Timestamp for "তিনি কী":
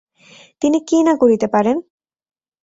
0.61-0.97